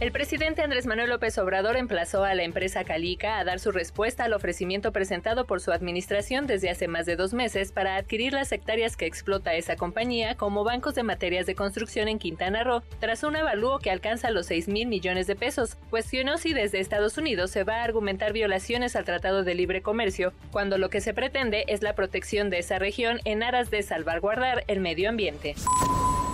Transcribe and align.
El 0.00 0.12
presidente 0.12 0.62
Andrés 0.62 0.86
Manuel 0.86 1.10
López 1.10 1.36
Obrador 1.38 1.76
emplazó 1.76 2.22
a 2.22 2.32
la 2.32 2.44
empresa 2.44 2.84
Calica 2.84 3.40
a 3.40 3.44
dar 3.44 3.58
su 3.58 3.72
respuesta 3.72 4.22
al 4.22 4.32
ofrecimiento 4.32 4.92
presentado 4.92 5.44
por 5.44 5.60
su 5.60 5.72
administración 5.72 6.46
desde 6.46 6.70
hace 6.70 6.86
más 6.86 7.04
de 7.04 7.16
dos 7.16 7.34
meses 7.34 7.72
para 7.72 7.96
adquirir 7.96 8.32
las 8.32 8.52
hectáreas 8.52 8.96
que 8.96 9.06
explota 9.06 9.54
esa 9.54 9.74
compañía 9.74 10.36
como 10.36 10.62
bancos 10.62 10.94
de 10.94 11.02
materias 11.02 11.46
de 11.46 11.56
construcción 11.56 12.06
en 12.06 12.20
Quintana 12.20 12.62
Roo, 12.62 12.84
tras 13.00 13.24
un 13.24 13.34
avalúo 13.34 13.80
que 13.80 13.90
alcanza 13.90 14.30
los 14.30 14.46
6 14.46 14.68
mil 14.68 14.86
millones 14.86 15.26
de 15.26 15.34
pesos. 15.34 15.76
Cuestionó 15.90 16.38
si 16.38 16.52
desde 16.52 16.78
Estados 16.78 17.18
Unidos 17.18 17.50
se 17.50 17.64
va 17.64 17.78
a 17.78 17.84
argumentar 17.84 18.32
violaciones 18.32 18.94
al 18.94 19.04
Tratado 19.04 19.42
de 19.42 19.56
Libre 19.56 19.82
Comercio, 19.82 20.32
cuando 20.52 20.78
lo 20.78 20.90
que 20.90 21.00
se 21.00 21.12
pretende 21.12 21.64
es 21.66 21.82
la 21.82 21.96
protección 21.96 22.50
de 22.50 22.60
esa 22.60 22.78
región 22.78 23.18
en 23.24 23.42
aras 23.42 23.68
de 23.68 23.82
salvaguardar 23.82 24.62
el 24.68 24.78
medio 24.78 25.08
ambiente. 25.08 25.56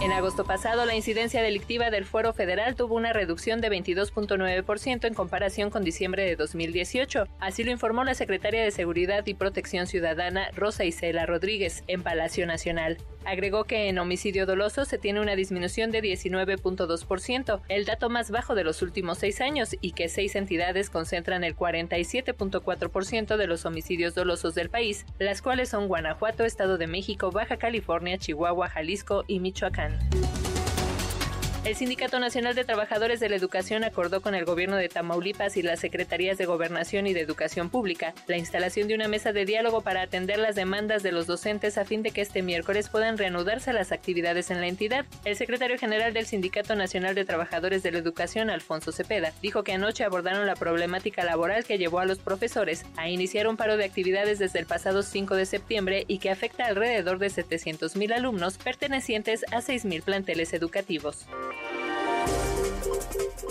En 0.04 0.12
agosto 0.12 0.44
pasado, 0.44 0.84
la 0.84 0.94
incidencia 0.94 1.42
delictiva 1.42 1.88
del 1.88 2.04
Fuero 2.04 2.34
Federal 2.34 2.74
tuvo 2.74 2.94
una 2.94 3.14
reducción 3.14 3.62
de 3.62 3.70
22.9% 3.70 5.06
en 5.06 5.14
comparación 5.14 5.70
con 5.70 5.82
diciembre 5.82 6.26
de 6.26 6.36
2018. 6.36 7.26
Así 7.40 7.64
lo 7.64 7.70
informó 7.70 8.04
la 8.04 8.12
secretaria 8.12 8.62
de 8.62 8.70
Seguridad 8.70 9.26
y 9.26 9.32
Protección 9.32 9.86
Ciudadana, 9.86 10.50
Rosa 10.54 10.84
Isela 10.84 11.24
Rodríguez, 11.24 11.84
en 11.86 12.02
Palacio 12.02 12.46
Nacional. 12.46 12.98
Agregó 13.24 13.64
que 13.64 13.88
en 13.88 13.98
homicidio 13.98 14.44
doloso 14.44 14.84
se 14.84 14.98
tiene 14.98 15.22
una 15.22 15.36
disminución 15.36 15.90
de 15.90 16.02
19.2%, 16.02 17.62
el 17.70 17.86
dato 17.86 18.10
más 18.10 18.30
bajo 18.30 18.54
de 18.54 18.64
los 18.64 18.82
últimos 18.82 19.16
seis 19.16 19.40
años, 19.40 19.74
y 19.80 19.92
que 19.92 20.10
seis 20.10 20.36
entidades 20.36 20.90
concentran 20.90 21.44
el 21.44 21.56
47.4% 21.56 23.38
de 23.38 23.46
los 23.46 23.64
homicidios 23.64 24.14
dolosos 24.14 24.54
del 24.54 24.68
país, 24.68 25.06
las 25.18 25.40
cuales 25.40 25.70
son 25.70 25.88
Guanajuato, 25.88 26.44
Estado 26.44 26.76
de 26.76 26.88
México, 26.88 27.30
Baja 27.30 27.56
California, 27.56 28.18
Chihuahua, 28.18 28.68
Jalisco 28.68 29.24
y 29.26 29.40
Michoacán. 29.40 29.93
Bye. 29.94 30.33
El 31.64 31.76
Sindicato 31.76 32.20
Nacional 32.20 32.54
de 32.54 32.64
Trabajadores 32.64 33.20
de 33.20 33.30
la 33.30 33.36
Educación 33.36 33.84
acordó 33.84 34.20
con 34.20 34.34
el 34.34 34.44
gobierno 34.44 34.76
de 34.76 34.90
Tamaulipas 34.90 35.56
y 35.56 35.62
las 35.62 35.80
secretarías 35.80 36.36
de 36.36 36.44
Gobernación 36.44 37.06
y 37.06 37.14
de 37.14 37.22
Educación 37.22 37.70
Pública 37.70 38.12
la 38.26 38.36
instalación 38.36 38.86
de 38.86 38.94
una 38.94 39.08
mesa 39.08 39.32
de 39.32 39.46
diálogo 39.46 39.80
para 39.80 40.02
atender 40.02 40.38
las 40.38 40.56
demandas 40.56 41.02
de 41.02 41.10
los 41.10 41.26
docentes 41.26 41.78
a 41.78 41.86
fin 41.86 42.02
de 42.02 42.10
que 42.10 42.20
este 42.20 42.42
miércoles 42.42 42.90
puedan 42.90 43.16
reanudarse 43.16 43.72
las 43.72 43.92
actividades 43.92 44.50
en 44.50 44.60
la 44.60 44.66
entidad. 44.66 45.06
El 45.24 45.36
secretario 45.36 45.78
general 45.78 46.12
del 46.12 46.26
Sindicato 46.26 46.76
Nacional 46.76 47.14
de 47.14 47.24
Trabajadores 47.24 47.82
de 47.82 47.92
la 47.92 47.98
Educación, 47.98 48.50
Alfonso 48.50 48.92
Cepeda, 48.92 49.32
dijo 49.40 49.64
que 49.64 49.72
anoche 49.72 50.04
abordaron 50.04 50.46
la 50.46 50.56
problemática 50.56 51.24
laboral 51.24 51.64
que 51.64 51.78
llevó 51.78 52.00
a 52.00 52.04
los 52.04 52.18
profesores 52.18 52.84
a 52.98 53.08
iniciar 53.08 53.48
un 53.48 53.56
paro 53.56 53.78
de 53.78 53.86
actividades 53.86 54.38
desde 54.38 54.58
el 54.58 54.66
pasado 54.66 55.02
5 55.02 55.34
de 55.34 55.46
septiembre 55.46 56.04
y 56.08 56.18
que 56.18 56.28
afecta 56.28 56.66
alrededor 56.66 57.16
de 57.18 57.28
700.000 57.28 58.12
alumnos 58.12 58.58
pertenecientes 58.58 59.46
a 59.50 59.62
6.000 59.62 60.02
planteles 60.02 60.52
educativos. 60.52 61.26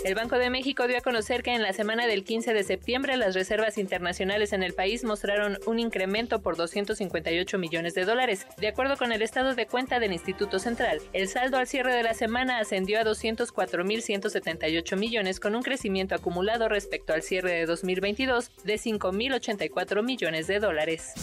El 0.04 0.14
Banco 0.14 0.36
de 0.36 0.50
México 0.50 0.86
dio 0.86 0.98
a 0.98 1.00
conocer 1.00 1.42
que 1.42 1.54
en 1.54 1.62
la 1.62 1.72
semana 1.72 2.06
del 2.06 2.24
15 2.24 2.52
de 2.52 2.62
septiembre 2.62 3.16
las 3.16 3.34
reservas 3.34 3.78
internacionales 3.78 4.52
en 4.52 4.62
el 4.62 4.74
país 4.74 5.02
mostraron 5.02 5.58
un 5.64 5.78
incremento 5.78 6.42
por 6.42 6.58
258 6.58 7.58
millones 7.58 7.94
de 7.94 8.04
dólares. 8.04 8.46
De 8.58 8.68
acuerdo 8.68 8.98
con 8.98 9.12
el 9.12 9.22
estado 9.22 9.54
de 9.54 9.66
cuenta 9.66 10.00
del 10.00 10.12
Instituto 10.12 10.58
Central, 10.58 11.00
el 11.14 11.28
saldo 11.28 11.56
al 11.56 11.66
cierre 11.66 11.94
de 11.94 12.02
la 12.02 12.12
semana 12.12 12.58
ascendió 12.58 13.00
a 13.00 13.04
204.178 13.04 14.94
millones 14.98 15.40
con 15.40 15.54
un 15.54 15.62
crecimiento 15.62 16.14
acumulado 16.14 16.68
respecto 16.68 17.14
al 17.14 17.22
cierre 17.22 17.54
de 17.54 17.64
2022 17.64 18.50
de 18.62 18.74
5.084 18.74 20.02
millones 20.02 20.46
de 20.46 20.60
dólares. 20.60 21.14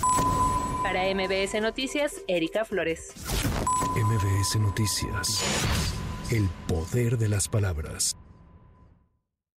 Para 0.82 1.04
MBS 1.14 1.62
Noticias, 1.62 2.16
Erika 2.28 2.66
Flores. 2.66 3.14
MBS 3.95 4.56
Noticias. 4.56 5.94
El 6.32 6.50
poder 6.68 7.20
de 7.20 7.30
las 7.30 7.48
palabras. 7.48 8.16